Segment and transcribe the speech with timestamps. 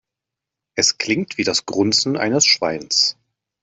[0.73, 3.19] Es klingt wie das Grunzen eines Schweins.